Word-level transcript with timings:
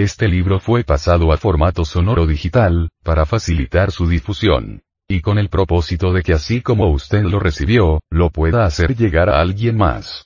Este 0.00 0.28
libro 0.28 0.60
fue 0.60 0.82
pasado 0.82 1.30
a 1.30 1.36
formato 1.36 1.84
sonoro 1.84 2.26
digital, 2.26 2.88
para 3.04 3.26
facilitar 3.26 3.92
su 3.92 4.08
difusión. 4.08 4.82
Y 5.06 5.20
con 5.20 5.36
el 5.36 5.50
propósito 5.50 6.14
de 6.14 6.22
que 6.22 6.32
así 6.32 6.62
como 6.62 6.88
usted 6.88 7.22
lo 7.22 7.38
recibió, 7.38 8.00
lo 8.08 8.30
pueda 8.30 8.64
hacer 8.64 8.96
llegar 8.96 9.28
a 9.28 9.42
alguien 9.42 9.76
más. 9.76 10.24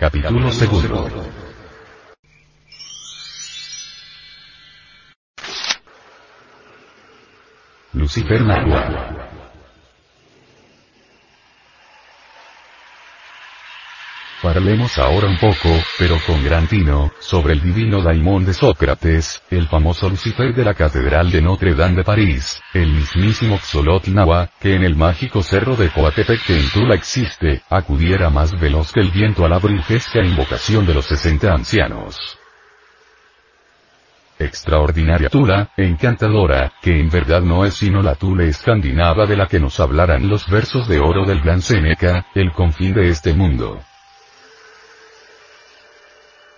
Capítulo 0.00 0.50
segundo. 0.50 1.08
Lucifer 7.92 8.40
Nahua. 8.42 9.33
Parlemos 14.54 14.98
ahora 14.98 15.26
un 15.26 15.36
poco, 15.36 15.68
pero 15.98 16.16
con 16.24 16.44
gran 16.44 16.68
tino, 16.68 17.10
sobre 17.18 17.54
el 17.54 17.60
divino 17.60 18.00
daimón 18.02 18.44
de 18.44 18.54
Sócrates, 18.54 19.42
el 19.50 19.66
famoso 19.66 20.08
Lucifer 20.08 20.54
de 20.54 20.64
la 20.64 20.74
Catedral 20.74 21.32
de 21.32 21.42
Notre 21.42 21.74
Dame 21.74 21.96
de 21.96 22.04
París, 22.04 22.62
el 22.72 22.92
mismísimo 22.92 23.58
Xolotl 23.58 24.14
Nahua, 24.14 24.48
que 24.60 24.76
en 24.76 24.84
el 24.84 24.94
mágico 24.94 25.42
cerro 25.42 25.74
de 25.74 25.90
Coatepec 25.90 26.46
que 26.46 26.56
en 26.56 26.70
Tula 26.70 26.94
existe, 26.94 27.62
acudiera 27.68 28.30
más 28.30 28.52
veloz 28.60 28.92
que 28.92 29.00
el 29.00 29.10
viento 29.10 29.44
a 29.44 29.48
la 29.48 29.58
brujesca 29.58 30.24
invocación 30.24 30.86
de 30.86 30.94
los 30.94 31.06
sesenta 31.06 31.52
ancianos 31.52 32.38
extraordinaria 34.38 35.30
Tula, 35.30 35.70
encantadora, 35.76 36.74
que 36.80 37.00
en 37.00 37.08
verdad 37.08 37.40
no 37.40 37.64
es 37.64 37.74
sino 37.74 38.02
la 38.02 38.14
Tula 38.14 38.44
escandinava 38.44 39.26
de 39.26 39.36
la 39.36 39.46
que 39.46 39.58
nos 39.58 39.80
hablarán 39.80 40.28
los 40.28 40.48
versos 40.48 40.86
de 40.86 41.00
oro 41.00 41.24
del 41.24 41.40
gran 41.40 41.60
Seneca, 41.60 42.26
el 42.36 42.52
confín 42.52 42.94
de 42.94 43.08
este 43.08 43.34
mundo. 43.34 43.80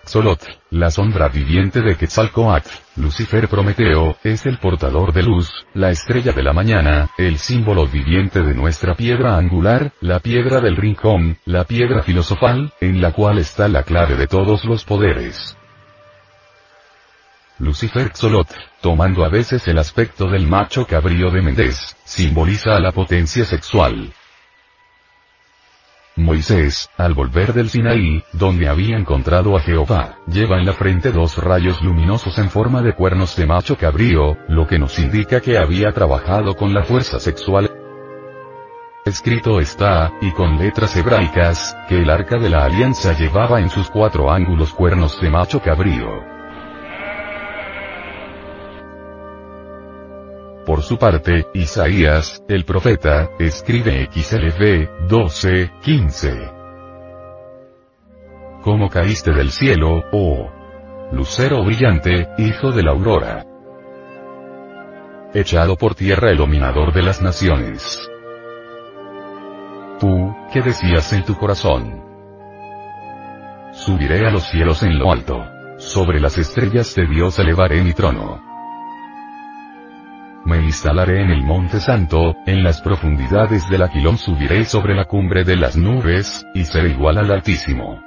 Xolotl, 0.07 0.47
la 0.71 0.89
sombra 0.89 1.27
viviente 1.27 1.81
de 1.81 1.95
Quetzalcoatl, 1.95 2.69
Lucifer 2.95 3.47
Prometeo, 3.47 4.17
es 4.23 4.45
el 4.45 4.57
portador 4.57 5.13
de 5.13 5.23
luz, 5.23 5.51
la 5.73 5.91
estrella 5.91 6.31
de 6.31 6.43
la 6.43 6.53
mañana, 6.53 7.09
el 7.17 7.37
símbolo 7.37 7.85
viviente 7.85 8.41
de 8.41 8.53
nuestra 8.53 8.95
piedra 8.95 9.37
angular, 9.37 9.91
la 10.01 10.19
piedra 10.19 10.61
del 10.61 10.77
rincón, 10.77 11.37
la 11.45 11.65
piedra 11.65 12.03
filosofal, 12.03 12.73
en 12.79 13.01
la 13.01 13.11
cual 13.11 13.37
está 13.37 13.67
la 13.67 13.83
clave 13.83 14.15
de 14.15 14.27
todos 14.27 14.65
los 14.65 14.83
poderes. 14.85 15.57
Lucifer 17.59 18.11
Xolotl, 18.13 18.55
tomando 18.81 19.25
a 19.25 19.29
veces 19.29 19.67
el 19.67 19.77
aspecto 19.77 20.29
del 20.29 20.47
macho 20.47 20.85
cabrío 20.85 21.31
de 21.31 21.41
Méndez, 21.41 21.95
simboliza 22.05 22.75
a 22.75 22.79
la 22.79 22.91
potencia 22.91 23.45
sexual, 23.45 24.13
Moisés, 26.17 26.89
al 26.97 27.13
volver 27.13 27.53
del 27.53 27.69
Sinaí, 27.69 28.23
donde 28.33 28.67
había 28.67 28.97
encontrado 28.97 29.55
a 29.55 29.61
Jehová, 29.61 30.17
lleva 30.25 30.57
en 30.57 30.65
la 30.65 30.73
frente 30.73 31.11
dos 31.11 31.37
rayos 31.37 31.81
luminosos 31.83 32.37
en 32.39 32.49
forma 32.49 32.81
de 32.81 32.93
cuernos 32.93 33.35
de 33.35 33.45
macho 33.45 33.77
cabrío, 33.77 34.35
lo 34.47 34.65
que 34.65 34.79
nos 34.79 34.97
indica 34.97 35.41
que 35.41 35.59
había 35.59 35.91
trabajado 35.93 36.55
con 36.55 36.73
la 36.73 36.83
fuerza 36.83 37.19
sexual. 37.19 37.71
Escrito 39.05 39.59
está, 39.61 40.11
y 40.19 40.31
con 40.31 40.57
letras 40.57 40.95
hebraicas, 40.97 41.77
que 41.87 42.01
el 42.01 42.09
arca 42.09 42.37
de 42.37 42.49
la 42.49 42.65
alianza 42.65 43.13
llevaba 43.13 43.61
en 43.61 43.69
sus 43.69 43.89
cuatro 43.89 44.31
ángulos 44.31 44.73
cuernos 44.73 45.21
de 45.21 45.29
macho 45.29 45.61
cabrío. 45.61 46.36
Por 50.67 50.83
su 50.83 50.97
parte, 50.97 51.45
Isaías, 51.53 52.43
el 52.49 52.65
profeta, 52.65 53.29
escribe 53.39 54.09
XLV 54.11 55.07
12, 55.07 55.71
15. 55.81 56.51
¿Cómo 58.63 58.89
caíste 58.89 59.31
del 59.31 59.51
cielo, 59.51 60.03
oh 60.11 60.51
lucero 61.13 61.63
brillante, 61.63 62.27
hijo 62.37 62.73
de 62.73 62.83
la 62.83 62.91
aurora? 62.91 63.45
Echado 65.33 65.77
por 65.77 65.95
tierra 65.95 66.31
el 66.31 66.37
dominador 66.37 66.91
de 66.91 67.01
las 67.01 67.21
naciones. 67.21 68.11
Tú, 70.01 70.35
¿qué 70.51 70.61
decías 70.61 71.13
en 71.13 71.23
tu 71.23 71.37
corazón? 71.37 72.03
Subiré 73.71 74.27
a 74.27 74.31
los 74.31 74.43
cielos 74.43 74.83
en 74.83 74.99
lo 74.99 75.13
alto. 75.13 75.45
Sobre 75.77 76.19
las 76.19 76.37
estrellas 76.37 76.93
de 76.93 77.07
Dios 77.07 77.39
elevaré 77.39 77.81
mi 77.85 77.93
trono. 77.93 78.46
Me 80.47 80.63
instalaré 80.63 81.23
en 81.23 81.29
el 81.29 81.43
monte 81.43 81.81
santo, 81.81 82.33
en 82.45 82.63
las 82.63 82.81
profundidades 82.81 83.67
del 83.69 83.81
aquilón 83.81 84.17
subiré 84.17 84.63
sobre 84.63 84.95
la 84.95 85.03
cumbre 85.03 85.43
de 85.43 85.57
las 85.57 85.75
nubes, 85.75 86.45
y 86.53 86.63
seré 86.63 86.91
igual 86.91 87.17
al 87.17 87.29
Altísimo. 87.29 88.01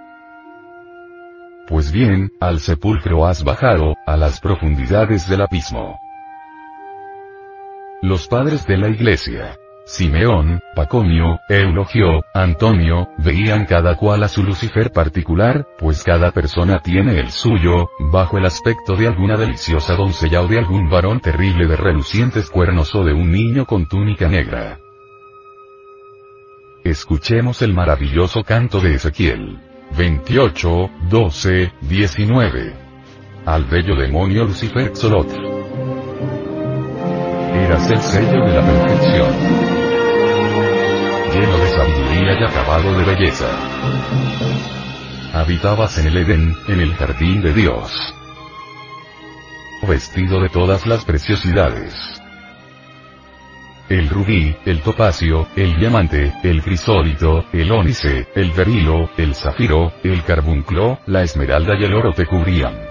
Pues 1.69 1.93
bien, 1.93 2.33
al 2.41 2.61
sepulcro 2.61 3.27
has 3.27 3.45
bajado, 3.45 3.95
a 4.07 4.17
las 4.17 4.41
profundidades 4.41 5.29
del 5.29 5.43
abismo. 5.43 6.01
Los 8.01 8.27
padres 8.27 8.67
de 8.67 8.79
la 8.79 8.89
iglesia. 8.89 9.59
Simeón, 9.91 10.61
Pacomio, 10.77 11.41
Eulogio, 11.49 12.25
Antonio, 12.33 13.09
veían 13.19 13.67
cada 13.67 13.97
cual 13.97 14.23
a 14.23 14.29
su 14.29 14.45
Lucifer 14.45 14.93
particular, 14.93 15.67
pues 15.81 16.05
cada 16.05 16.31
persona 16.31 16.79
tiene 16.79 17.19
el 17.19 17.33
suyo, 17.33 17.91
bajo 17.99 18.39
el 18.39 18.47
aspecto 18.47 18.95
de 18.95 19.09
alguna 19.09 19.37
deliciosa 19.37 19.97
doncella 19.97 20.43
o 20.43 20.47
de 20.47 20.59
algún 20.59 20.89
varón 20.89 21.19
terrible 21.19 21.67
de 21.67 21.75
relucientes 21.75 22.51
cuernos 22.51 22.95
o 22.95 23.03
de 23.03 23.13
un 23.13 23.33
niño 23.33 23.67
con 23.67 23.89
túnica 23.89 24.29
negra. 24.29 24.79
Escuchemos 26.85 27.61
el 27.61 27.75
maravilloso 27.75 28.45
canto 28.45 28.81
de 28.81 28.95
Ezequiel. 28.95 29.59
28, 29.99 30.91
12, 31.09 31.73
19. 31.81 32.75
Al 33.45 33.65
bello 33.65 33.97
demonio 33.97 34.45
Lucifer 34.45 34.93
Xolotl. 34.95 35.35
Eras 37.57 37.91
el 37.91 38.01
sello 38.01 38.47
de 38.47 38.55
la 38.55 38.63
perfección 38.65 39.70
lleno 41.33 41.59
de 41.59 41.69
sabiduría 41.69 42.41
y 42.41 42.45
acabado 42.45 42.99
de 42.99 43.05
belleza. 43.05 43.49
Habitabas 45.33 45.99
en 45.99 46.09
el 46.09 46.17
Edén, 46.17 46.57
en 46.69 46.81
el 46.81 46.95
jardín 46.95 47.41
de 47.41 47.53
Dios. 47.53 47.93
Vestido 49.87 50.41
de 50.41 50.49
todas 50.49 50.87
las 50.87 51.05
preciosidades. 51.05 51.95
El 53.89 54.09
rubí, 54.09 54.55
el 54.67 54.83
topacio, 54.83 55.49
el 55.57 55.79
diamante, 55.79 56.33
el 56.45 56.63
crisólito, 56.63 57.45
el 57.53 57.73
ónice, 57.73 58.29
el 58.35 58.51
berilo, 58.53 59.11
el 59.17 59.35
zafiro, 59.35 59.93
el 60.05 60.23
carbunclo, 60.23 61.01
la 61.07 61.23
esmeralda 61.23 61.75
y 61.79 61.85
el 61.85 61.95
oro 61.95 62.13
te 62.13 62.27
cubrían. 62.27 62.90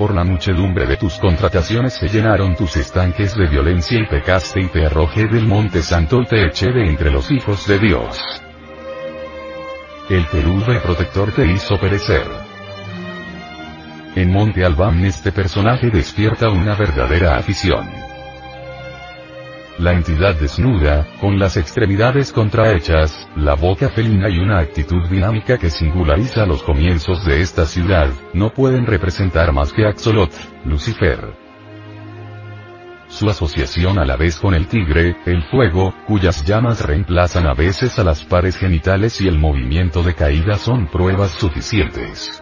Por 0.00 0.14
la 0.14 0.24
muchedumbre 0.24 0.86
de 0.86 0.96
tus 0.96 1.18
contrataciones 1.18 1.92
se 1.92 2.08
llenaron 2.08 2.56
tus 2.56 2.74
estanques 2.78 3.36
de 3.36 3.46
violencia 3.46 4.00
y 4.00 4.06
pecaste 4.06 4.62
y 4.62 4.68
te 4.68 4.86
arrojé 4.86 5.26
del 5.26 5.46
monte 5.46 5.82
santo 5.82 6.22
y 6.22 6.24
te 6.24 6.46
eché 6.46 6.72
de 6.72 6.88
entre 6.88 7.10
los 7.10 7.30
hijos 7.30 7.66
de 7.66 7.78
Dios. 7.78 8.18
El 10.08 10.26
terube 10.28 10.80
protector 10.80 11.32
te 11.32 11.46
hizo 11.46 11.78
perecer. 11.78 12.24
En 14.16 14.32
Monte 14.32 14.64
Albán 14.64 15.04
este 15.04 15.32
personaje 15.32 15.90
despierta 15.90 16.48
una 16.48 16.74
verdadera 16.74 17.36
afición 17.36 18.09
la 19.80 19.94
entidad 19.94 20.34
desnuda, 20.38 21.06
con 21.20 21.38
las 21.38 21.56
extremidades 21.56 22.32
contrahechas, 22.32 23.28
la 23.34 23.54
boca 23.54 23.88
felina 23.88 24.28
y 24.28 24.38
una 24.38 24.58
actitud 24.58 25.08
dinámica 25.08 25.56
que 25.56 25.70
singulariza 25.70 26.44
los 26.44 26.62
comienzos 26.62 27.24
de 27.24 27.40
esta 27.40 27.64
ciudad, 27.64 28.10
no 28.34 28.52
pueden 28.52 28.86
representar 28.86 29.52
más 29.52 29.72
que 29.72 29.86
Axolotl, 29.86 30.36
Lucifer. 30.66 31.34
su 33.08 33.28
asociación 33.28 33.98
a 33.98 34.04
la 34.04 34.16
vez 34.16 34.38
con 34.38 34.54
el 34.54 34.68
tigre, 34.68 35.16
el 35.26 35.42
fuego, 35.44 35.92
cuyas 36.06 36.44
llamas 36.44 36.86
reemplazan 36.86 37.46
a 37.46 37.54
veces 37.54 37.98
a 37.98 38.04
las 38.04 38.24
pares 38.24 38.56
genitales 38.56 39.20
y 39.20 39.26
el 39.26 39.38
movimiento 39.38 40.02
de 40.04 40.14
caída 40.14 40.56
son 40.56 40.86
pruebas 40.86 41.32
suficientes. 41.32 42.40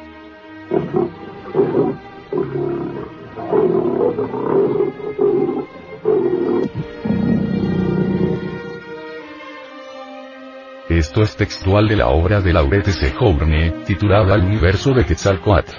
Esto 10.88 11.20
es 11.22 11.36
textual 11.36 11.86
de 11.86 11.96
la 11.96 12.08
obra 12.08 12.40
de 12.40 12.50
Laurette 12.50 12.92
Sejourne, 12.92 13.84
titulada 13.86 14.34
El 14.34 14.44
universo 14.44 14.94
de 14.94 15.04
Quetzalcoatl. 15.04 15.72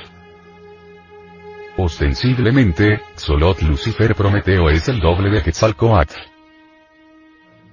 Ostensiblemente, 1.78 3.02
Xolot 3.16 3.60
Lucifer 3.64 4.14
Prometeo 4.14 4.70
es 4.70 4.88
el 4.88 5.00
doble 5.00 5.32
de 5.32 5.42
Quetzalcoatl. 5.42 6.14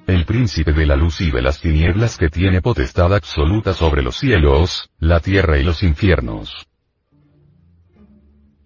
El 0.07 0.25
príncipe 0.25 0.73
de 0.73 0.87
la 0.87 0.97
luz 0.97 1.21
y 1.21 1.31
de 1.31 1.43
las 1.43 1.61
tinieblas 1.61 2.17
que 2.17 2.31
tiene 2.31 2.63
potestad 2.63 3.13
absoluta 3.13 3.75
sobre 3.75 4.03
los 4.03 4.17
cielos, 4.17 4.89
la 4.99 5.21
tierra 5.21 5.59
y 5.59 5.63
los 5.63 5.83
infiernos. 5.83 6.67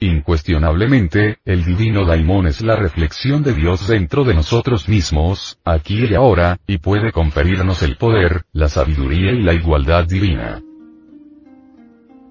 Incuestionablemente, 0.02 1.36
el 1.44 1.62
divino 1.62 2.06
daimón 2.06 2.46
es 2.46 2.62
la 2.62 2.74
reflexión 2.74 3.42
de 3.42 3.52
Dios 3.52 3.86
dentro 3.86 4.24
de 4.24 4.32
nosotros 4.32 4.88
mismos, 4.88 5.58
aquí 5.62 6.06
y 6.06 6.14
ahora, 6.14 6.58
y 6.66 6.78
puede 6.78 7.12
conferirnos 7.12 7.82
el 7.82 7.98
poder, 7.98 8.44
la 8.52 8.70
sabiduría 8.70 9.32
y 9.32 9.42
la 9.42 9.52
igualdad 9.52 10.06
divina. 10.06 10.62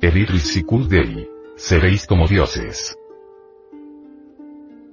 Eritris 0.02 0.66
Dei. 0.90 1.28
Seréis 1.58 2.08
como 2.08 2.28
dioses. 2.28 2.98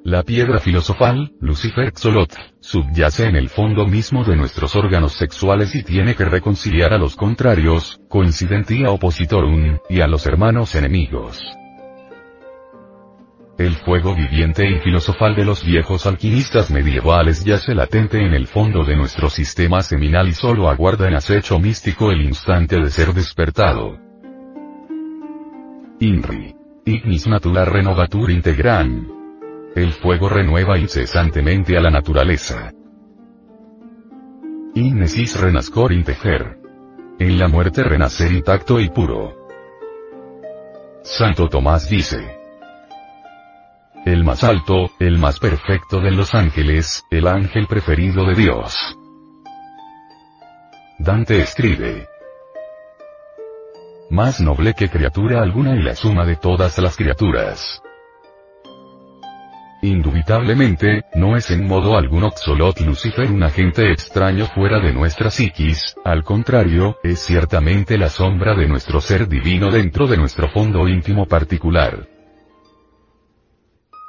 La 0.04 0.22
piedra 0.22 0.58
filosofal, 0.58 1.32
Lucifer 1.40 1.92
Xolot, 1.96 2.36
subyace 2.60 3.26
en 3.26 3.36
el 3.36 3.48
fondo 3.48 3.86
mismo 3.86 4.22
de 4.22 4.36
nuestros 4.36 4.76
órganos 4.76 5.12
sexuales 5.12 5.74
y 5.74 5.82
tiene 5.82 6.14
que 6.14 6.26
reconciliar 6.26 6.92
a 6.92 6.98
los 6.98 7.16
contrarios, 7.16 8.00
coincidentia 8.08 8.90
oppositorum, 8.90 9.78
y 9.88 10.00
a 10.02 10.06
los 10.06 10.26
hermanos 10.26 10.74
enemigos. 10.74 11.40
El 13.58 13.74
fuego 13.76 14.14
viviente 14.14 14.68
y 14.68 14.80
filosofal 14.80 15.34
de 15.34 15.42
los 15.46 15.64
viejos 15.64 16.04
alquimistas 16.04 16.70
medievales 16.70 17.42
yace 17.42 17.74
latente 17.74 18.20
en 18.20 18.34
el 18.34 18.46
fondo 18.46 18.84
de 18.84 18.94
nuestro 18.94 19.30
sistema 19.30 19.80
seminal 19.80 20.28
y 20.28 20.34
solo 20.34 20.68
aguarda 20.68 21.08
en 21.08 21.14
acecho 21.14 21.58
místico 21.58 22.10
el 22.10 22.20
instante 22.20 22.76
de 22.78 22.90
ser 22.90 23.14
despertado. 23.14 23.98
INRI. 26.00 26.54
Ignis 26.84 27.26
natura 27.26 27.64
renovatur 27.64 28.30
integran. 28.30 29.08
El 29.74 29.92
fuego 29.92 30.28
renueva 30.28 30.78
incesantemente 30.78 31.78
a 31.78 31.80
la 31.80 31.90
naturaleza. 31.90 32.72
Innesis 34.74 35.40
renascor 35.40 35.92
integer. 35.92 36.58
En 37.18 37.38
la 37.38 37.48
muerte 37.48 37.82
renacer 37.82 38.32
intacto 38.32 38.78
y 38.78 38.90
puro. 38.90 39.48
Santo 41.02 41.48
Tomás 41.48 41.88
dice 41.88 42.45
el 44.06 44.22
más 44.22 44.44
alto, 44.44 44.92
el 45.00 45.18
más 45.18 45.40
perfecto 45.40 46.00
de 46.00 46.12
los 46.12 46.32
ángeles, 46.32 47.04
el 47.10 47.26
ángel 47.26 47.66
preferido 47.66 48.24
de 48.24 48.36
Dios. 48.36 48.96
Dante 51.00 51.40
escribe. 51.40 52.06
Más 54.08 54.40
noble 54.40 54.74
que 54.74 54.88
criatura 54.88 55.42
alguna 55.42 55.74
y 55.74 55.82
la 55.82 55.96
suma 55.96 56.24
de 56.24 56.36
todas 56.36 56.78
las 56.78 56.96
criaturas. 56.96 57.82
Indubitablemente, 59.82 61.02
no 61.16 61.36
es 61.36 61.50
en 61.50 61.66
modo 61.66 61.98
alguno 61.98 62.30
Xolot 62.30 62.78
Lucifer 62.82 63.28
un 63.28 63.42
agente 63.42 63.90
extraño 63.90 64.46
fuera 64.46 64.78
de 64.78 64.92
nuestra 64.92 65.32
psiquis, 65.32 65.96
al 66.04 66.22
contrario, 66.22 66.96
es 67.02 67.18
ciertamente 67.18 67.98
la 67.98 68.08
sombra 68.08 68.54
de 68.54 68.68
nuestro 68.68 69.00
ser 69.00 69.26
divino 69.26 69.68
dentro 69.72 70.06
de 70.06 70.16
nuestro 70.16 70.48
fondo 70.48 70.86
íntimo 70.86 71.26
particular. 71.26 72.15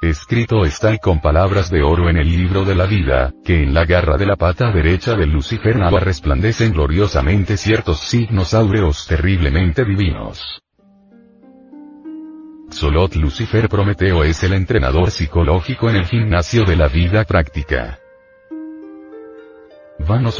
Escrito 0.00 0.64
está 0.64 0.94
y 0.94 0.98
con 0.98 1.20
palabras 1.20 1.70
de 1.70 1.82
oro 1.82 2.08
en 2.08 2.18
el 2.18 2.30
libro 2.30 2.64
de 2.64 2.76
la 2.76 2.86
vida, 2.86 3.32
que 3.44 3.64
en 3.64 3.74
la 3.74 3.84
garra 3.84 4.16
de 4.16 4.26
la 4.26 4.36
pata 4.36 4.70
derecha 4.70 5.16
del 5.16 5.32
Lucifer 5.32 5.74
Nava 5.74 5.98
resplandecen 5.98 6.72
gloriosamente 6.72 7.56
ciertos 7.56 7.98
signos 7.98 8.54
áureos 8.54 9.08
terriblemente 9.08 9.84
divinos. 9.84 10.60
Xolot 12.70 13.16
Lucifer 13.16 13.68
Prometeo 13.68 14.22
es 14.22 14.40
el 14.44 14.52
entrenador 14.52 15.10
psicológico 15.10 15.90
en 15.90 15.96
el 15.96 16.06
gimnasio 16.06 16.64
de 16.64 16.76
la 16.76 16.86
vida 16.86 17.24
práctica. 17.24 17.98
Vanos 20.06 20.38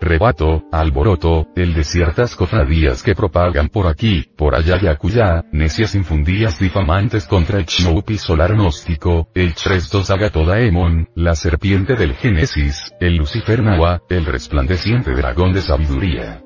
rebato, 0.00 0.64
alboroto, 0.72 1.48
el 1.54 1.74
de 1.74 1.84
ciertas 1.84 2.34
cofradías 2.34 3.02
que 3.02 3.14
propagan 3.14 3.68
por 3.68 3.86
aquí, 3.86 4.24
por 4.36 4.54
allá 4.54 4.78
y 4.80 4.86
acullá, 4.86 5.44
necias 5.52 5.94
infundías 5.94 6.58
difamantes 6.58 7.26
contra 7.26 7.58
el 7.58 7.66
Chnopi 7.66 8.16
solar 8.18 8.54
gnóstico, 8.54 9.28
el 9.34 9.54
Chrestos 9.54 10.10
Agatodaemon, 10.10 11.08
la 11.14 11.34
serpiente 11.34 11.94
del 11.94 12.14
Génesis, 12.14 12.92
el 13.00 13.16
Lucifer 13.16 13.62
Nawa, 13.62 14.02
el 14.08 14.24
resplandeciente 14.24 15.12
dragón 15.12 15.52
de 15.52 15.62
sabiduría 15.62 16.45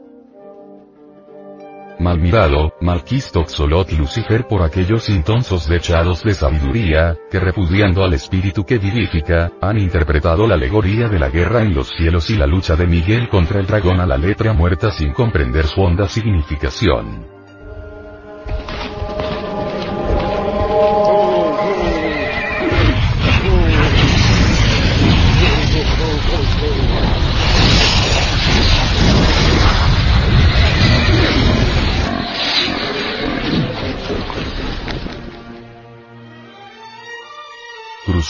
mal 2.00 2.18
mirado, 2.18 2.72
malquisto 2.80 3.44
Xolot 3.46 3.92
Lucifer 3.92 4.46
por 4.46 4.62
aquellos 4.62 5.08
intonsos 5.08 5.68
dechados 5.68 6.24
de 6.24 6.34
sabiduría, 6.34 7.16
que 7.30 7.38
repudiando 7.38 8.02
al 8.02 8.14
espíritu 8.14 8.64
que 8.64 8.78
vivifica, 8.78 9.52
han 9.60 9.78
interpretado 9.78 10.46
la 10.46 10.54
alegoría 10.54 11.08
de 11.08 11.18
la 11.18 11.28
guerra 11.28 11.62
en 11.62 11.74
los 11.74 11.88
cielos 11.90 12.30
y 12.30 12.36
la 12.36 12.46
lucha 12.46 12.74
de 12.76 12.86
Miguel 12.86 13.28
contra 13.28 13.60
el 13.60 13.66
dragón 13.66 14.00
a 14.00 14.06
la 14.06 14.16
letra 14.16 14.52
muerta 14.52 14.90
sin 14.90 15.12
comprender 15.12 15.66
su 15.66 15.82
honda 15.82 16.08
significación. 16.08 17.39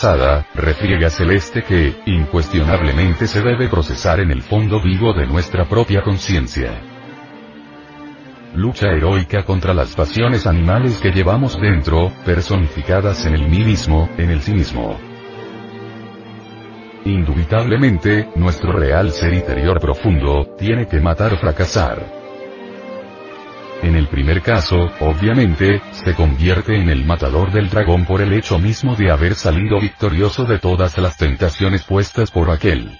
Cruzada, 0.00 0.46
refriega 0.54 1.10
celeste 1.10 1.62
que, 1.62 1.94
incuestionablemente 2.06 3.26
se 3.26 3.42
debe 3.42 3.68
procesar 3.68 4.18
en 4.20 4.30
el 4.30 4.40
fondo 4.40 4.80
vivo 4.82 5.12
de 5.12 5.26
nuestra 5.26 5.68
propia 5.68 6.00
conciencia. 6.02 6.70
Lucha 8.54 8.88
heroica 8.88 9.44
contra 9.44 9.74
las 9.74 9.94
pasiones 9.94 10.46
animales 10.46 10.98
que 11.02 11.10
llevamos 11.10 11.60
dentro, 11.60 12.10
personificadas 12.24 13.26
en 13.26 13.34
el 13.34 13.46
mismo, 13.46 14.08
en 14.16 14.30
el 14.30 14.40
sí 14.40 14.54
mismo. 14.54 14.98
Indubitablemente, 17.04 18.30
nuestro 18.36 18.72
real 18.72 19.10
ser 19.10 19.34
interior 19.34 19.78
profundo, 19.80 20.54
tiene 20.58 20.86
que 20.88 20.98
matar 20.98 21.36
fracasar. 21.38 22.19
En 23.82 23.96
el 23.96 24.08
primer 24.08 24.42
caso, 24.42 24.90
obviamente, 25.00 25.80
se 25.92 26.14
convierte 26.14 26.76
en 26.76 26.90
el 26.90 27.06
matador 27.06 27.50
del 27.50 27.70
dragón 27.70 28.04
por 28.04 28.20
el 28.20 28.32
hecho 28.34 28.58
mismo 28.58 28.94
de 28.94 29.10
haber 29.10 29.34
salido 29.34 29.80
victorioso 29.80 30.44
de 30.44 30.58
todas 30.58 30.98
las 30.98 31.16
tentaciones 31.16 31.82
puestas 31.84 32.30
por 32.30 32.50
aquel. 32.50 32.90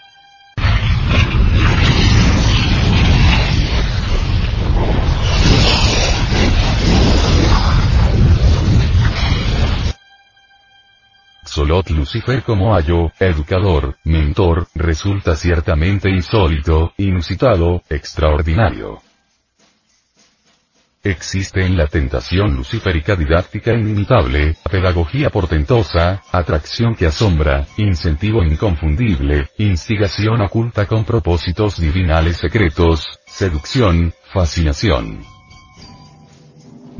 Solot 11.45 11.91
Lucifer 11.91 12.43
como 12.43 12.75
ayo, 12.75 13.13
educador, 13.19 13.97
mentor, 14.05 14.69
resulta 14.75 15.37
ciertamente 15.37 16.09
insólito, 16.09 16.95
inusitado, 16.97 17.83
extraordinario. 17.91 19.10
Existe 21.03 21.65
en 21.65 21.79
la 21.79 21.87
tentación 21.87 22.55
luciférica 22.55 23.17
didáctica 23.17 23.73
inimitable, 23.73 24.57
pedagogía 24.71 25.31
portentosa, 25.31 26.23
atracción 26.31 26.95
que 26.95 27.07
asombra, 27.07 27.67
incentivo 27.79 28.45
inconfundible, 28.45 29.49
instigación 29.57 30.43
oculta 30.43 30.87
con 30.87 31.07
propósitos 31.07 31.81
divinales 31.81 32.37
secretos, 32.37 33.19
seducción, 33.27 34.13
fascinación. 34.31 35.40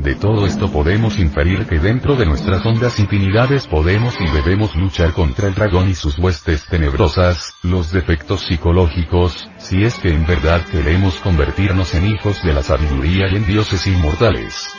De 0.03 0.15
todo 0.15 0.47
esto 0.47 0.73
podemos 0.73 1.19
inferir 1.19 1.67
que 1.67 1.79
dentro 1.79 2.17
de 2.17 2.25
nuestras 2.25 2.65
hondas 2.65 2.99
infinidades 2.99 3.67
podemos 3.67 4.19
y 4.19 4.27
debemos 4.31 4.75
luchar 4.75 5.13
contra 5.13 5.47
el 5.49 5.55
dragón 5.55 5.91
y 5.91 5.95
sus 5.95 6.19
huestes 6.19 6.65
tenebrosas, 6.65 7.53
los 7.63 7.93
defectos 7.93 8.47
psicológicos, 8.47 9.51
si 9.59 9.85
es 9.85 9.99
que 9.99 10.09
en 10.09 10.27
verdad 10.27 10.65
queremos 10.65 11.17
convertirnos 11.17 11.95
en 11.95 12.07
hijos 12.07 12.43
de 12.43 12.55
la 12.55 12.63
sabiduría 12.63 13.29
y 13.31 13.37
en 13.37 13.47
dioses 13.47 13.87
inmortales. 13.87 14.71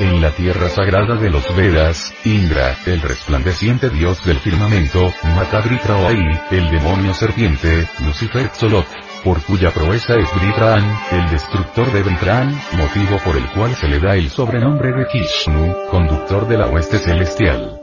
En 0.00 0.20
la 0.20 0.30
tierra 0.32 0.68
sagrada 0.68 1.16
de 1.16 1.30
los 1.30 1.56
Vedas, 1.56 2.12
Indra, 2.24 2.76
el 2.84 3.00
resplandeciente 3.00 3.88
dios 3.88 4.22
del 4.26 4.36
firmamento, 4.36 5.14
mata 5.34 5.60
a 5.60 6.10
el 6.10 6.70
demonio 6.70 7.14
serpiente, 7.14 7.88
Lucifer 8.04 8.50
Tzolot, 8.50 8.86
por 9.24 9.42
cuya 9.42 9.72
proeza 9.72 10.14
es 10.16 10.28
Britran, 10.38 10.84
el 11.10 11.30
destructor 11.30 11.90
de 11.92 12.02
Britran, 12.02 12.54
motivo 12.76 13.18
por 13.24 13.36
el 13.36 13.46
cual 13.52 13.74
se 13.74 13.88
le 13.88 13.98
da 13.98 14.14
el 14.14 14.28
sobrenombre 14.28 14.92
de 14.92 15.06
Kishnu, 15.06 15.88
conductor 15.90 16.46
de 16.46 16.58
la 16.58 16.68
hueste 16.68 16.98
celestial. 16.98 17.80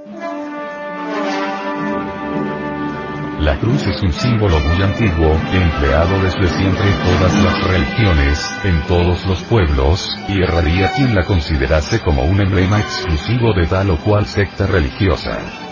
La 3.39 3.57
cruz 3.57 3.87
es 3.87 4.03
un 4.03 4.13
símbolo 4.13 4.59
muy 4.59 4.83
antiguo, 4.83 5.35
empleado 5.51 6.21
desde 6.21 6.47
siempre 6.47 6.85
en 6.87 7.17
todas 7.17 7.43
las 7.43 7.67
religiones, 7.67 8.51
en 8.63 8.81
todos 8.83 9.25
los 9.25 9.41
pueblos, 9.41 10.07
y 10.29 10.43
erraría 10.43 10.91
quien 10.91 11.15
la 11.15 11.25
considerase 11.25 12.01
como 12.01 12.23
un 12.23 12.39
emblema 12.39 12.79
exclusivo 12.79 13.51
de 13.53 13.65
tal 13.65 13.89
o 13.89 13.97
cual 13.97 14.27
secta 14.27 14.67
religiosa. 14.67 15.70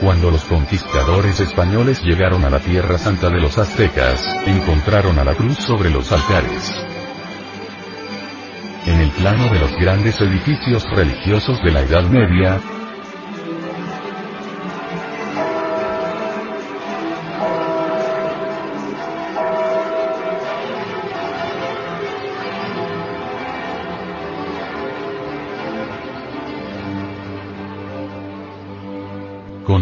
Cuando 0.00 0.30
los 0.30 0.44
conquistadores 0.44 1.40
españoles 1.40 2.02
llegaron 2.02 2.44
a 2.44 2.50
la 2.50 2.60
Tierra 2.60 2.98
Santa 2.98 3.30
de 3.30 3.40
los 3.40 3.56
aztecas, 3.56 4.22
encontraron 4.46 5.18
a 5.18 5.24
la 5.24 5.34
cruz 5.34 5.56
sobre 5.56 5.88
los 5.88 6.12
altares. 6.12 6.70
En 8.84 9.00
el 9.00 9.10
plano 9.12 9.52
de 9.52 9.58
los 9.58 9.72
grandes 9.72 10.20
edificios 10.20 10.84
religiosos 10.90 11.62
de 11.64 11.72
la 11.72 11.80
Edad 11.80 12.04
Media, 12.04 12.60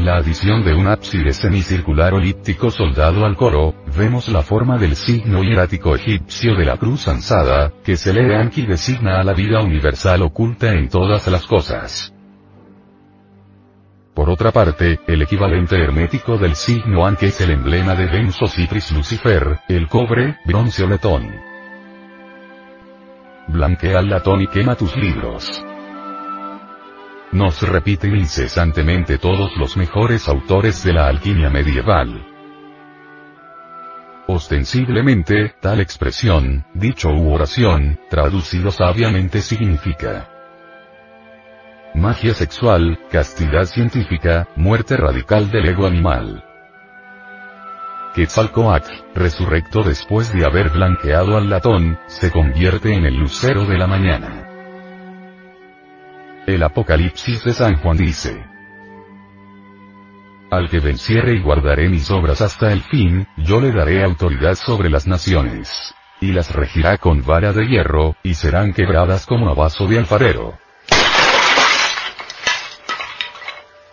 la 0.05 0.17
adición 0.17 0.63
de 0.63 0.75
un 0.75 0.87
ábside 0.87 1.33
semicircular 1.33 2.13
elíptico 2.13 2.71
soldado 2.71 3.25
al 3.25 3.37
coro, 3.37 3.75
vemos 3.97 4.29
la 4.29 4.43
forma 4.43 4.77
del 4.77 4.97
signo 4.97 5.43
hierático 5.43 5.95
egipcio 5.95 6.55
de 6.57 6.67
la 6.67 6.77
cruz 6.77 7.09
ansada, 7.09 7.73
que 7.83 7.97
se 7.97 8.13
lee 8.13 8.35
Anki 8.35 8.67
designa 8.67 9.19
a 9.19 9.25
la 9.25 9.33
vida 9.33 9.63
universal 9.63 10.21
oculta 10.21 10.73
en 10.73 10.91
todas 10.91 11.27
las 11.29 11.47
cosas. 11.47 12.13
Por 14.15 14.29
otra 14.29 14.53
parte, 14.53 15.01
el 15.07 15.23
equivalente 15.23 15.83
hermético 15.83 16.37
del 16.37 16.55
signo 16.55 17.07
Anki 17.07 17.27
es 17.27 17.41
el 17.41 17.53
emblema 17.53 17.95
de 17.95 18.05
Venus 18.05 18.39
Cipris 18.47 18.93
Lucifer, 18.93 19.61
el 19.69 19.89
cobre, 19.89 20.37
bronce 20.45 20.85
o 20.85 20.87
letón. 20.87 21.35
Blanquea 23.49 24.01
el 24.01 24.11
latón 24.11 24.43
y 24.43 24.49
quema 24.49 24.75
tus 24.75 24.95
libros 24.97 25.65
nos 27.35 27.61
repiten 27.63 28.15
incesantemente 28.17 29.19
todos 29.19 29.57
los 29.57 29.77
mejores 29.77 30.29
autores 30.29 30.85
de 30.85 30.93
la 30.93 31.09
alquimia 31.09 31.51
medieval. 31.51 32.25
Ostensiblemente, 34.29 35.55
tal 35.61 35.81
expresión, 35.81 36.65
dicho 36.75 37.11
u 37.11 37.35
oración, 37.35 37.99
traducido 38.09 38.71
sabiamente 38.71 39.41
significa 39.41 40.29
magia 41.95 42.35
sexual, 42.35 42.99
castidad 43.11 43.65
científica, 43.65 44.49
muerte 44.57 44.97
radical 44.97 45.51
del 45.51 45.69
ego 45.69 45.87
animal. 45.87 46.45
Quetzalcoatl, 48.15 48.93
resurrecto 49.15 49.83
después 49.83 50.33
de 50.33 50.45
haber 50.45 50.71
blanqueado 50.71 51.37
al 51.37 51.51
latón, 51.51 51.99
se 52.07 52.31
convierte 52.31 52.95
en 52.95 53.07
el 53.07 53.17
lucero 53.17 53.65
de 53.65 53.77
la 53.77 53.89
mañana. 53.89 54.44
El 56.47 56.63
Apocalipsis 56.63 57.43
de 57.43 57.55
San 57.55 57.77
Juan 57.77 57.97
dice. 57.97 58.45
Al 60.51 60.69
que 60.69 60.79
venciere 60.79 61.33
y 61.33 61.41
guardaré 61.41 61.89
mis 61.89 62.11
obras 62.11 62.43
hasta 62.43 62.71
el 62.71 62.83
fin, 62.83 63.27
yo 63.39 63.63
le 63.63 63.73
daré 63.73 64.05
autoridad 64.05 64.55
sobre 64.55 64.91
las 64.91 65.07
naciones. 65.07 65.95
Y 66.21 66.33
las 66.33 66.55
regirá 66.55 66.99
con 66.99 67.25
vara 67.25 67.55
de 67.55 67.67
hierro, 67.67 68.17
y 68.23 68.35
serán 68.35 68.75
quebradas 68.75 69.25
como 69.25 69.49
a 69.49 69.55
vaso 69.55 69.87
de 69.87 69.99
alfarero. 69.99 70.59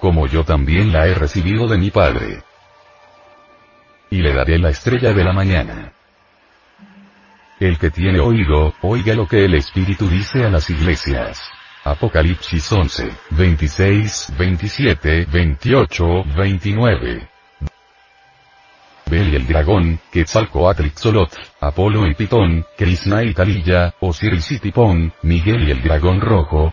Como 0.02 0.28
yo 0.28 0.44
también 0.44 0.92
la 0.92 1.08
he 1.08 1.14
recibido 1.14 1.70
de 1.70 1.78
mi 1.78 1.90
Padre. 1.90 2.44
Y 4.10 4.18
le 4.18 4.34
daré 4.34 4.60
la 4.60 4.72
estrella 4.72 5.14
de 5.14 5.24
la 5.24 5.32
mañana. 5.32 5.94
El 7.62 7.78
que 7.80 7.92
tiene 7.92 8.20
oído, 8.20 8.74
oiga 8.82 9.14
lo 9.14 9.26
que 9.26 9.46
el 9.46 9.54
Espíritu 9.54 10.10
dice 10.10 10.44
a 10.44 10.50
las 10.50 10.70
iglesias. 10.70 11.50
Apocalipsis 11.84 12.72
11, 12.72 13.12
26, 13.32 14.34
27, 14.38 15.26
28, 15.26 16.24
29. 16.38 17.28
Bel 19.08 19.34
y 19.34 19.36
el 19.36 19.48
dragón, 19.48 20.00
Quetzalcoatl 20.12 20.90
Xolot, 20.96 21.36
Apolo 21.60 22.06
y 22.08 22.14
Pitón, 22.14 22.64
Krishna 22.78 23.24
y 23.24 23.34
Talilla, 23.34 23.96
Osiris 24.00 24.52
y 24.52 24.60
Tipón, 24.60 25.12
Miguel 25.24 25.68
y 25.68 25.72
el 25.72 25.82
dragón 25.82 26.22
rojo. 26.22 26.72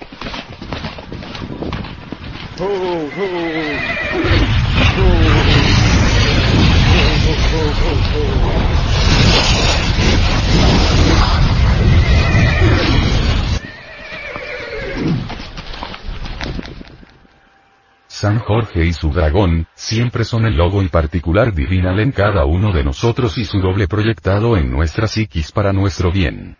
San 18.21 18.41
Jorge 18.41 18.85
y 18.85 18.93
su 18.93 19.13
dragón, 19.13 19.69
siempre 19.75 20.25
son 20.25 20.45
el 20.45 20.57
logo 20.57 20.83
y 20.83 20.89
particular 20.89 21.55
divinal 21.55 22.01
en 22.01 22.11
cada 22.11 22.47
uno 22.47 22.73
de 22.73 22.83
nosotros 22.83 23.39
y 23.39 23.45
su 23.45 23.61
doble 23.61 23.87
proyectado 23.87 24.57
en 24.57 24.73
nuestra 24.73 25.07
psiquis 25.07 25.53
para 25.53 25.73
nuestro 25.73 26.11
bien. 26.11 26.57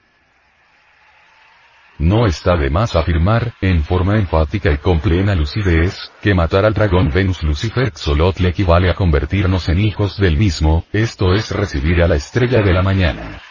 No 1.99 2.27
está 2.27 2.57
de 2.57 2.71
más 2.71 2.95
afirmar, 2.95 3.55
en 3.61 3.83
forma 3.83 4.19
enfática 4.19 4.71
y 4.71 4.79
con 4.79 5.01
plena 5.01 5.35
lucidez, 5.35 6.13
que 6.23 6.33
matar 6.33 6.65
al 6.65 6.75
dragón 6.75 7.11
Venus 7.13 7.43
Lucifer 7.43 7.91
Xolot 7.93 8.39
le 8.39 8.51
equivale 8.51 8.89
a 8.89 8.95
convertirnos 8.95 9.69
en 9.69 9.81
hijos 9.81 10.17
del 10.17 10.37
mismo, 10.37 10.85
esto 10.93 11.35
es 11.35 11.51
recibir 11.51 12.05
a 12.05 12.07
la 12.07 12.15
estrella 12.15 12.63
de 12.63 12.73
la 12.73 12.83
mañana. 12.83 13.43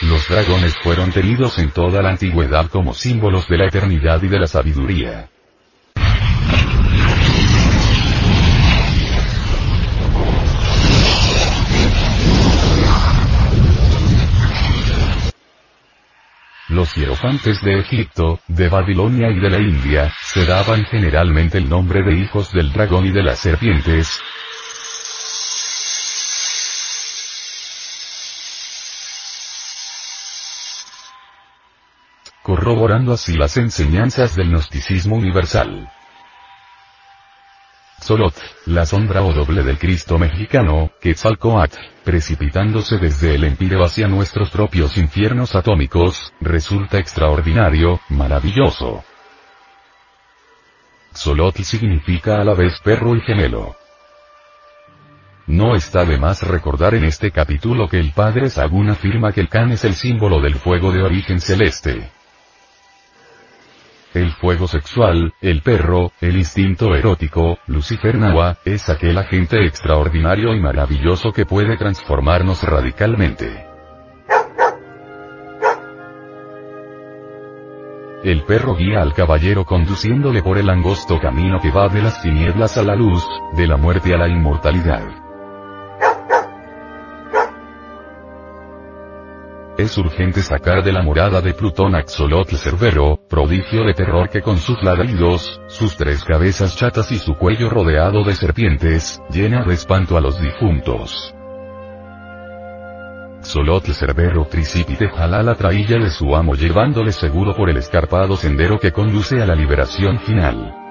Los 0.00 0.26
dragones 0.30 0.74
fueron 0.78 1.12
tenidos 1.12 1.58
en 1.58 1.72
toda 1.72 2.00
la 2.00 2.08
antigüedad 2.08 2.70
como 2.70 2.94
símbolos 2.94 3.46
de 3.48 3.58
la 3.58 3.66
eternidad 3.66 4.22
y 4.22 4.28
de 4.28 4.38
la 4.38 4.46
sabiduría. 4.46 5.28
Los 16.68 16.96
hierofantes 16.96 17.62
de 17.62 17.78
Egipto, 17.78 18.40
de 18.48 18.68
Babilonia 18.68 19.30
y 19.30 19.38
de 19.38 19.50
la 19.50 19.58
India, 19.58 20.12
se 20.20 20.44
daban 20.44 20.84
generalmente 20.84 21.58
el 21.58 21.68
nombre 21.68 22.02
de 22.02 22.18
hijos 22.18 22.50
del 22.50 22.72
dragón 22.72 23.06
y 23.06 23.12
de 23.12 23.22
las 23.22 23.38
serpientes, 23.38 24.20
corroborando 32.42 33.12
así 33.12 33.36
las 33.36 33.56
enseñanzas 33.58 34.34
del 34.34 34.50
gnosticismo 34.50 35.14
universal. 35.14 35.88
Solot, 38.06 38.34
la 38.66 38.86
sombra 38.86 39.22
o 39.22 39.32
doble 39.32 39.64
del 39.64 39.78
Cristo 39.78 40.16
mexicano, 40.16 40.92
Quetzalcoatl, 41.00 41.76
precipitándose 42.04 42.98
desde 42.98 43.34
el 43.34 43.42
empíreo 43.42 43.82
hacia 43.82 44.06
nuestros 44.06 44.50
propios 44.50 44.96
infiernos 44.96 45.56
atómicos, 45.56 46.32
resulta 46.40 47.00
extraordinario, 47.00 47.98
maravilloso. 48.08 49.02
Solot 51.14 51.56
significa 51.56 52.40
a 52.40 52.44
la 52.44 52.54
vez 52.54 52.78
perro 52.78 53.16
y 53.16 53.22
gemelo. 53.22 53.74
No 55.48 55.74
está 55.74 56.04
de 56.04 56.16
más 56.16 56.42
recordar 56.42 56.94
en 56.94 57.02
este 57.02 57.32
capítulo 57.32 57.88
que 57.88 57.98
el 57.98 58.12
padre 58.12 58.50
Sagún 58.50 58.88
afirma 58.88 59.32
que 59.32 59.40
el 59.40 59.48
can 59.48 59.72
es 59.72 59.84
el 59.84 59.96
símbolo 59.96 60.40
del 60.40 60.54
fuego 60.54 60.92
de 60.92 61.02
origen 61.02 61.40
celeste 61.40 62.08
el 64.16 64.32
fuego 64.32 64.66
sexual, 64.66 65.34
el 65.40 65.62
perro, 65.62 66.12
el 66.20 66.36
instinto 66.36 66.94
erótico, 66.94 67.58
Lucifer 67.66 68.16
Nawa, 68.16 68.56
es 68.64 68.88
aquel 68.88 69.18
agente 69.18 69.64
extraordinario 69.64 70.54
y 70.54 70.60
maravilloso 70.60 71.32
que 71.32 71.44
puede 71.44 71.76
transformarnos 71.76 72.62
radicalmente. 72.62 73.66
El 78.24 78.42
perro 78.44 78.74
guía 78.74 79.02
al 79.02 79.12
caballero 79.12 79.64
conduciéndole 79.64 80.42
por 80.42 80.58
el 80.58 80.68
angosto 80.70 81.20
camino 81.20 81.60
que 81.60 81.70
va 81.70 81.88
de 81.88 82.02
las 82.02 82.20
tinieblas 82.22 82.76
a 82.76 82.82
la 82.82 82.96
luz, 82.96 83.24
de 83.56 83.66
la 83.66 83.76
muerte 83.76 84.14
a 84.14 84.16
la 84.16 84.28
inmortalidad. 84.28 85.25
Es 89.78 89.98
urgente 89.98 90.42
sacar 90.42 90.82
de 90.82 90.92
la 90.92 91.02
morada 91.02 91.40
de 91.40 91.52
Plutón 91.52 91.94
Axolotl 91.94 92.56
Cerbero, 92.56 93.18
prodigio 93.28 93.84
de 93.84 93.94
terror 93.94 94.30
que 94.30 94.40
con 94.40 94.58
sus 94.58 94.82
ladridos, 94.82 95.60
sus 95.68 95.96
tres 95.96 96.24
cabezas 96.24 96.76
chatas 96.76 97.12
y 97.12 97.18
su 97.18 97.34
cuello 97.34 97.68
rodeado 97.68 98.24
de 98.24 98.34
serpientes, 98.34 99.20
llena 99.30 99.64
de 99.64 99.74
espanto 99.74 100.16
a 100.16 100.20
los 100.20 100.40
difuntos. 100.40 101.34
Axolotl 103.38 103.92
Cerbero 103.92 104.46
Tricipite 104.46 105.08
jala 105.08 105.42
la 105.42 105.54
trailla 105.54 105.98
de 105.98 106.10
su 106.10 106.34
amo 106.34 106.54
llevándole 106.54 107.12
seguro 107.12 107.54
por 107.54 107.70
el 107.70 107.76
escarpado 107.76 108.36
sendero 108.36 108.78
que 108.78 108.92
conduce 108.92 109.40
a 109.40 109.46
la 109.46 109.54
liberación 109.54 110.18
final. 110.20 110.85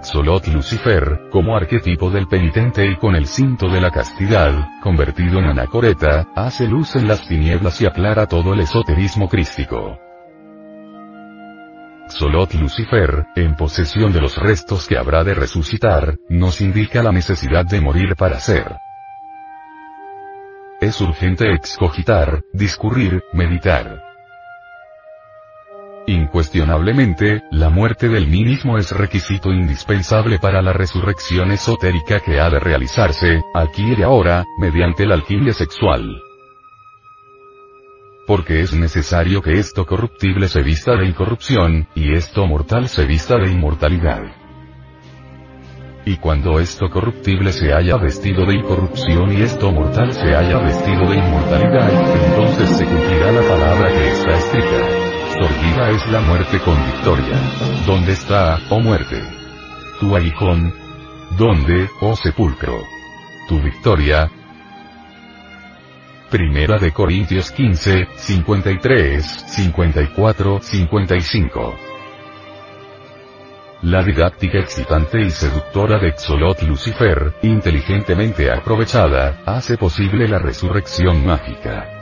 Solot 0.00 0.46
Lucifer, 0.46 1.28
como 1.30 1.56
arquetipo 1.56 2.08
del 2.08 2.28
penitente 2.28 2.86
y 2.86 2.96
con 2.96 3.16
el 3.16 3.26
cinto 3.26 3.68
de 3.68 3.80
la 3.80 3.90
castidad, 3.90 4.68
convertido 4.80 5.40
en 5.40 5.46
anacoreta, 5.46 6.28
hace 6.36 6.68
luz 6.68 6.94
en 6.94 7.08
las 7.08 7.26
tinieblas 7.26 7.80
y 7.80 7.86
aclara 7.86 8.26
todo 8.26 8.54
el 8.54 8.60
esoterismo 8.60 9.28
crístico. 9.28 9.98
Solot 12.08 12.54
Lucifer, 12.54 13.26
en 13.34 13.56
posesión 13.56 14.12
de 14.12 14.20
los 14.20 14.36
restos 14.36 14.86
que 14.86 14.96
habrá 14.96 15.24
de 15.24 15.34
resucitar, 15.34 16.16
nos 16.28 16.60
indica 16.60 17.02
la 17.02 17.12
necesidad 17.12 17.66
de 17.66 17.80
morir 17.80 18.14
para 18.16 18.38
ser. 18.38 18.76
Es 20.80 21.00
urgente 21.00 21.52
excogitar, 21.52 22.42
discurrir, 22.52 23.24
meditar. 23.32 24.07
Incuestionablemente, 26.28 27.42
la 27.50 27.70
muerte 27.70 28.06
del 28.10 28.26
mí 28.26 28.44
mismo 28.44 28.76
es 28.76 28.90
requisito 28.90 29.50
indispensable 29.50 30.38
para 30.38 30.60
la 30.60 30.74
resurrección 30.74 31.52
esotérica 31.52 32.20
que 32.20 32.38
ha 32.38 32.50
de 32.50 32.60
realizarse, 32.60 33.40
aquí 33.54 33.94
y 33.96 34.02
ahora, 34.02 34.44
mediante 34.58 35.06
la 35.06 35.14
alquimia 35.14 35.54
sexual. 35.54 36.20
Porque 38.26 38.60
es 38.60 38.74
necesario 38.74 39.40
que 39.40 39.54
esto 39.54 39.86
corruptible 39.86 40.48
se 40.48 40.60
vista 40.60 40.96
de 40.96 41.06
incorrupción, 41.06 41.88
y 41.94 42.12
esto 42.12 42.46
mortal 42.46 42.90
se 42.90 43.06
vista 43.06 43.38
de 43.38 43.50
inmortalidad. 43.50 44.20
Y 46.04 46.18
cuando 46.18 46.60
esto 46.60 46.90
corruptible 46.90 47.52
se 47.52 47.72
haya 47.72 47.96
vestido 47.96 48.44
de 48.44 48.56
incorrupción 48.56 49.32
y 49.32 49.40
esto 49.40 49.72
mortal 49.72 50.12
se 50.12 50.34
haya 50.34 50.58
vestido 50.58 51.08
de 51.08 51.16
inmortalidad, 51.16 51.90
entonces 52.26 52.68
se 52.68 52.84
cumplirá 52.84 53.32
la 53.32 53.48
palabra 53.48 53.88
que 53.88 54.08
está 54.08 54.30
escrita. 54.32 55.07
Sordida 55.38 55.90
es 55.90 56.04
la 56.08 56.20
muerte 56.20 56.58
con 56.58 56.74
victoria. 56.84 57.36
¿Dónde 57.86 58.10
está, 58.10 58.58
oh 58.70 58.80
muerte? 58.80 59.22
Tu 60.00 60.16
aguijón. 60.16 60.74
¿Dónde, 61.38 61.88
oh 62.00 62.16
sepulcro? 62.16 62.82
Tu 63.48 63.60
victoria. 63.60 64.28
Primera 66.28 66.76
de 66.78 66.90
Corintios 66.90 67.52
15, 67.52 68.08
53, 68.16 69.24
54, 69.24 70.58
55. 70.60 71.76
La 73.82 74.02
didáctica 74.02 74.58
excitante 74.58 75.20
y 75.20 75.30
seductora 75.30 76.00
de 76.00 76.14
Xolot 76.18 76.62
Lucifer, 76.62 77.34
inteligentemente 77.42 78.50
aprovechada, 78.50 79.40
hace 79.46 79.76
posible 79.76 80.26
la 80.26 80.40
resurrección 80.40 81.24
mágica. 81.24 81.97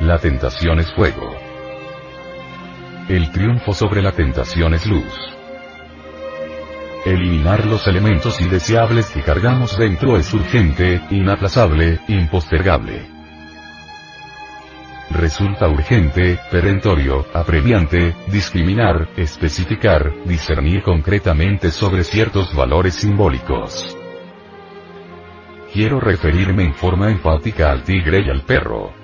La 0.00 0.18
tentación 0.18 0.80
es 0.80 0.92
fuego. 0.92 1.34
El 3.08 3.30
triunfo 3.30 3.72
sobre 3.72 4.02
la 4.02 4.10
tentación 4.10 4.74
es 4.74 4.86
luz. 4.86 5.14
Eliminar 7.06 7.64
los 7.64 7.86
elementos 7.86 8.40
indeseables 8.40 9.10
que 9.10 9.22
cargamos 9.22 9.78
dentro 9.78 10.16
es 10.16 10.34
urgente, 10.34 11.00
inaplazable, 11.10 12.00
impostergable. 12.08 13.06
Resulta 15.10 15.68
urgente, 15.68 16.40
perentorio, 16.50 17.26
apremiante, 17.32 18.16
discriminar, 18.26 19.10
especificar, 19.16 20.12
discernir 20.24 20.82
concretamente 20.82 21.70
sobre 21.70 22.02
ciertos 22.02 22.52
valores 22.54 22.94
simbólicos. 22.94 23.96
Quiero 25.72 26.00
referirme 26.00 26.64
en 26.64 26.74
forma 26.74 27.10
enfática 27.10 27.70
al 27.70 27.84
tigre 27.84 28.24
y 28.26 28.30
al 28.30 28.42
perro. 28.42 29.03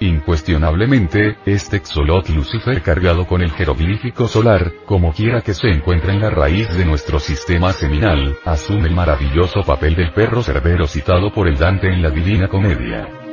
Incuestionablemente, 0.00 1.36
este 1.46 1.78
exolot 1.78 2.28
Lucifer 2.28 2.82
cargado 2.82 3.26
con 3.26 3.42
el 3.42 3.50
jeroglífico 3.52 4.28
solar, 4.28 4.72
como 4.84 5.12
quiera 5.12 5.40
que 5.40 5.54
se 5.54 5.68
encuentre 5.68 6.12
en 6.12 6.20
la 6.20 6.30
raíz 6.30 6.68
de 6.76 6.84
nuestro 6.84 7.18
sistema 7.18 7.72
seminal, 7.72 8.36
asume 8.44 8.88
el 8.88 8.94
maravilloso 8.94 9.62
papel 9.62 9.94
del 9.94 10.12
perro 10.12 10.42
cerbero 10.42 10.86
citado 10.86 11.32
por 11.32 11.48
el 11.48 11.56
Dante 11.56 11.88
en 11.88 12.02
la 12.02 12.10
Divina 12.10 12.48
Comedia. 12.48 13.25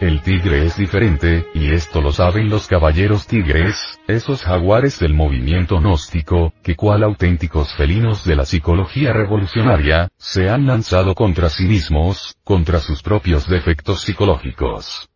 El 0.00 0.22
tigre 0.22 0.66
es 0.66 0.76
diferente, 0.76 1.46
y 1.54 1.72
esto 1.72 2.00
lo 2.00 2.12
saben 2.12 2.50
los 2.50 2.66
caballeros 2.66 3.28
tigres, 3.28 3.76
esos 4.08 4.42
jaguares 4.42 4.98
del 4.98 5.14
movimiento 5.14 5.78
gnóstico, 5.78 6.52
que 6.64 6.74
cual 6.74 7.04
auténticos 7.04 7.72
felinos 7.76 8.24
de 8.24 8.34
la 8.34 8.44
psicología 8.44 9.12
revolucionaria, 9.12 10.08
se 10.16 10.50
han 10.50 10.66
lanzado 10.66 11.14
contra 11.14 11.48
sí 11.48 11.64
mismos, 11.66 12.34
contra 12.42 12.80
sus 12.80 13.02
propios 13.02 13.48
defectos 13.48 14.02
psicológicos. 14.02 15.08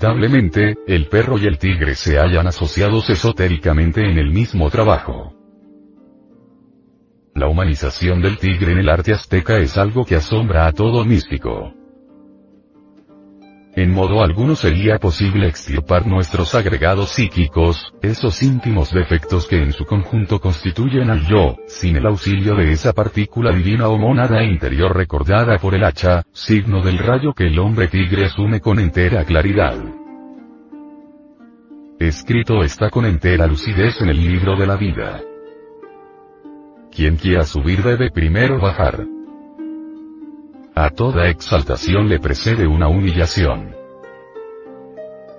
Indubitablemente, 0.00 0.76
el 0.86 1.08
perro 1.08 1.38
y 1.38 1.46
el 1.46 1.58
tigre 1.58 1.96
se 1.96 2.18
hallan 2.20 2.46
asociados 2.46 3.10
esotéricamente 3.10 4.08
en 4.08 4.16
el 4.16 4.30
mismo 4.30 4.70
trabajo. 4.70 5.34
La 7.34 7.48
humanización 7.48 8.22
del 8.22 8.38
tigre 8.38 8.72
en 8.72 8.78
el 8.78 8.88
arte 8.90 9.12
azteca 9.12 9.58
es 9.58 9.76
algo 9.76 10.04
que 10.04 10.14
asombra 10.14 10.68
a 10.68 10.72
todo 10.72 11.04
místico. 11.04 11.74
En 13.78 13.92
modo 13.92 14.24
alguno 14.24 14.56
sería 14.56 14.98
posible 14.98 15.46
extirpar 15.46 16.04
nuestros 16.04 16.52
agregados 16.56 17.10
psíquicos, 17.10 17.94
esos 18.02 18.42
íntimos 18.42 18.92
defectos 18.92 19.46
que 19.46 19.62
en 19.62 19.72
su 19.72 19.84
conjunto 19.84 20.40
constituyen 20.40 21.10
al 21.10 21.24
yo, 21.28 21.54
sin 21.68 21.94
el 21.94 22.04
auxilio 22.06 22.56
de 22.56 22.72
esa 22.72 22.92
partícula 22.92 23.52
divina 23.52 23.86
o 23.86 23.96
monada 23.96 24.42
interior 24.42 24.96
recordada 24.96 25.58
por 25.58 25.76
el 25.76 25.84
hacha, 25.84 26.24
signo 26.32 26.82
del 26.82 26.98
rayo 26.98 27.32
que 27.32 27.46
el 27.46 27.60
hombre 27.60 27.86
tigre 27.86 28.24
asume 28.24 28.60
con 28.60 28.80
entera 28.80 29.24
claridad. 29.24 29.76
Escrito 32.00 32.64
está 32.64 32.90
con 32.90 33.04
entera 33.04 33.46
lucidez 33.46 34.00
en 34.00 34.08
el 34.08 34.20
libro 34.20 34.56
de 34.56 34.66
la 34.66 34.74
vida. 34.74 35.20
Quien 36.90 37.14
quiera 37.14 37.44
subir 37.44 37.84
debe 37.84 38.10
primero 38.10 38.58
bajar. 38.58 39.06
A 40.80 40.90
toda 40.90 41.28
exaltación 41.28 42.08
le 42.08 42.20
precede 42.20 42.64
una 42.68 42.86
humillación. 42.86 43.74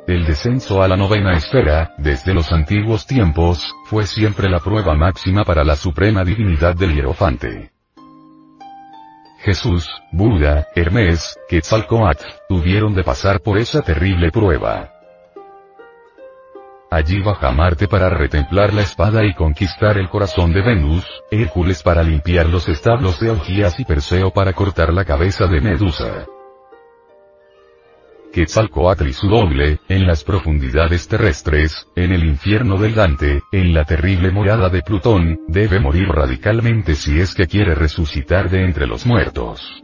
El 0.06 0.26
descenso 0.26 0.84
a 0.84 0.88
la 0.90 0.98
novena 0.98 1.32
esfera, 1.32 1.94
desde 1.98 2.34
los 2.34 2.52
antiguos 2.52 3.08
tiempos, 3.08 3.74
fue 3.86 4.06
siempre 4.06 4.50
la 4.50 4.60
prueba 4.60 4.96
máxima 4.96 5.46
para 5.46 5.64
la 5.64 5.78
suprema 5.78 6.26
divinidad 6.26 6.76
del 6.76 6.94
hierofante. 6.94 7.72
Jesús, 9.38 9.90
Buda, 10.12 10.68
Hermes, 10.76 11.40
Quetzalcoatl, 11.48 12.26
tuvieron 12.50 12.94
de 12.94 13.06
pasar 13.06 13.40
por 13.40 13.58
esa 13.60 13.82
terrible 13.82 14.32
prueba. 14.32 14.99
Allí 16.92 17.22
baja 17.22 17.52
Marte 17.52 17.88
para 17.88 18.10
retemplar 18.10 18.74
la 18.74 18.82
espada 18.82 19.24
y 19.24 19.36
conquistar 19.36 20.00
el 20.00 20.10
corazón 20.10 20.52
de 20.54 20.62
Venus, 20.62 21.06
Hércules 21.30 21.84
para 21.84 22.02
limpiar 22.02 22.48
los 22.48 22.68
establos 22.68 23.20
de 23.20 23.30
Augías 23.30 23.80
y 23.80 23.86
Perseo 23.86 24.32
para 24.32 24.54
cortar 24.54 24.92
la 24.92 25.06
cabeza 25.06 25.46
de 25.46 25.62
Medusa. 25.62 26.26
Quetzalcoatl 28.34 29.08
y 29.08 29.14
su 29.14 29.28
doble, 29.28 29.80
en 29.88 30.08
las 30.08 30.24
profundidades 30.24 31.08
terrestres, 31.08 31.88
en 31.96 32.12
el 32.12 32.24
infierno 32.24 32.78
del 32.78 32.96
Dante, 32.96 33.44
en 33.52 33.74
la 33.74 33.86
terrible 33.86 34.32
morada 34.32 34.70
de 34.70 34.82
Plutón, 34.82 35.42
debe 35.48 35.80
morir 35.80 36.08
radicalmente 36.08 36.96
si 36.96 37.20
es 37.20 37.36
que 37.36 37.46
quiere 37.46 37.76
resucitar 37.76 38.50
de 38.50 38.64
entre 38.64 38.88
los 38.88 39.06
muertos. 39.06 39.84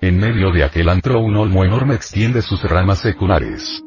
En 0.00 0.18
medio 0.18 0.50
de 0.50 0.64
aquel 0.64 0.88
antro 0.88 1.20
un 1.20 1.36
olmo 1.36 1.64
enorme 1.64 1.94
extiende 1.94 2.42
sus 2.42 2.62
ramas 2.64 3.00
seculares. 3.00 3.85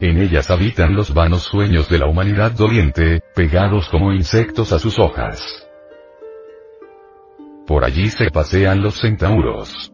En 0.00 0.18
ellas 0.18 0.50
habitan 0.50 0.94
los 0.94 1.14
vanos 1.14 1.42
sueños 1.42 1.88
de 1.88 1.98
la 1.98 2.06
humanidad 2.06 2.52
doliente, 2.52 3.22
pegados 3.34 3.88
como 3.88 4.12
insectos 4.12 4.72
a 4.72 4.78
sus 4.78 4.98
hojas. 4.98 5.66
Por 7.66 7.84
allí 7.84 8.10
se 8.10 8.30
pasean 8.30 8.82
los 8.82 9.00
centauros. 9.00 9.92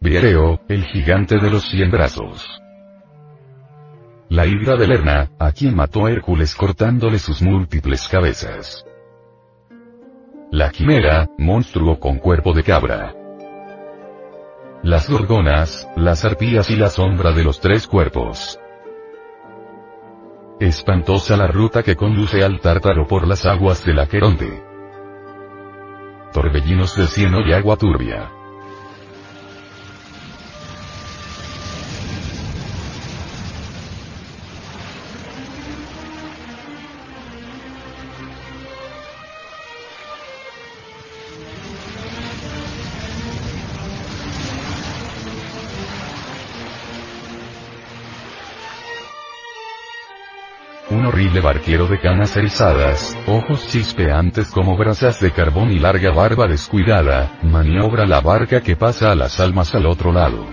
Biereo, 0.00 0.60
el 0.68 0.84
gigante 0.84 1.38
de 1.38 1.50
los 1.50 1.68
cien 1.68 1.90
brazos. 1.90 2.46
La 4.28 4.46
hidra 4.46 4.76
de 4.76 4.86
Lerna, 4.86 5.30
a 5.38 5.50
quien 5.50 5.74
mató 5.74 6.06
Hércules 6.06 6.54
cortándole 6.54 7.18
sus 7.18 7.42
múltiples 7.42 8.06
cabezas. 8.08 8.84
La 10.52 10.70
quimera, 10.70 11.28
monstruo 11.38 11.98
con 11.98 12.18
cuerpo 12.18 12.52
de 12.52 12.62
cabra. 12.62 13.14
Las 14.82 15.10
gorgonas, 15.10 15.88
las 15.96 16.24
arpías 16.24 16.70
y 16.70 16.76
la 16.76 16.88
sombra 16.88 17.32
de 17.32 17.42
los 17.42 17.60
tres 17.60 17.88
cuerpos. 17.88 18.60
Espantosa 20.60 21.36
la 21.36 21.48
ruta 21.48 21.82
que 21.82 21.96
conduce 21.96 22.44
al 22.44 22.60
tártaro 22.60 23.06
por 23.06 23.26
las 23.26 23.44
aguas 23.44 23.84
de 23.84 23.94
la 23.94 24.06
Queronte. 24.06 24.62
Torbellinos 26.32 26.96
de 26.96 27.08
cieno 27.08 27.40
y 27.40 27.52
agua 27.52 27.76
turbia. 27.76 28.30
Horrible 51.08 51.40
barquero 51.40 51.86
de 51.86 51.98
canas 51.98 52.36
erizadas, 52.36 53.16
ojos 53.26 53.66
chispeantes 53.68 54.48
como 54.48 54.76
brasas 54.76 55.18
de 55.20 55.30
carbón 55.30 55.72
y 55.72 55.78
larga 55.78 56.12
barba 56.12 56.46
descuidada, 56.46 57.38
maniobra 57.42 58.06
la 58.06 58.20
barca 58.20 58.60
que 58.60 58.76
pasa 58.76 59.10
a 59.10 59.14
las 59.14 59.40
almas 59.40 59.74
al 59.74 59.86
otro 59.86 60.12
lado. 60.12 60.46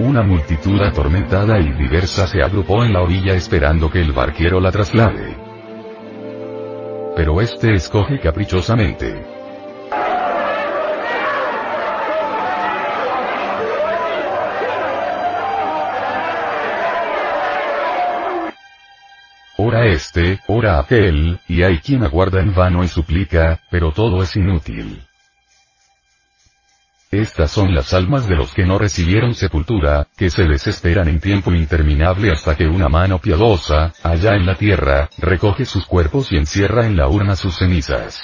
Una 0.00 0.22
multitud 0.22 0.80
atormentada 0.80 1.60
y 1.60 1.70
diversa 1.72 2.26
se 2.26 2.42
agrupó 2.42 2.84
en 2.84 2.92
la 2.92 3.02
orilla 3.02 3.34
esperando 3.34 3.90
que 3.90 4.00
el 4.00 4.12
barquero 4.12 4.60
la 4.60 4.72
traslade. 4.72 5.36
Pero 7.14 7.40
este 7.40 7.74
escoge 7.74 8.18
caprichosamente. 8.18 9.39
Ora 19.70 19.86
este, 19.86 20.40
ora 20.48 20.80
aquel, 20.80 21.38
y 21.46 21.62
hay 21.62 21.78
quien 21.78 22.02
aguarda 22.02 22.40
en 22.40 22.52
vano 22.52 22.82
y 22.82 22.88
suplica, 22.88 23.60
pero 23.70 23.92
todo 23.92 24.20
es 24.20 24.34
inútil. 24.34 25.00
Estas 27.12 27.52
son 27.52 27.72
las 27.72 27.94
almas 27.94 28.26
de 28.26 28.34
los 28.34 28.52
que 28.52 28.66
no 28.66 28.78
recibieron 28.78 29.32
sepultura, 29.32 30.08
que 30.16 30.28
se 30.28 30.42
desesperan 30.42 31.06
en 31.06 31.20
tiempo 31.20 31.52
interminable 31.52 32.32
hasta 32.32 32.56
que 32.56 32.66
una 32.66 32.88
mano 32.88 33.20
piadosa, 33.20 33.92
allá 34.02 34.34
en 34.34 34.44
la 34.44 34.56
tierra, 34.56 35.08
recoge 35.18 35.64
sus 35.64 35.86
cuerpos 35.86 36.32
y 36.32 36.36
encierra 36.36 36.84
en 36.84 36.96
la 36.96 37.06
urna 37.06 37.36
sus 37.36 37.56
cenizas. 37.56 38.18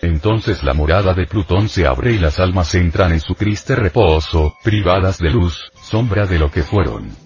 Entonces 0.00 0.62
la 0.62 0.72
morada 0.72 1.12
de 1.12 1.26
Plutón 1.26 1.68
se 1.68 1.86
abre 1.86 2.12
y 2.12 2.18
las 2.18 2.40
almas 2.40 2.74
entran 2.74 3.12
en 3.12 3.20
su 3.20 3.34
triste 3.34 3.76
reposo, 3.76 4.54
privadas 4.64 5.18
de 5.18 5.28
luz, 5.28 5.70
sombra 5.74 6.24
de 6.24 6.38
lo 6.38 6.50
que 6.50 6.62
fueron. 6.62 7.25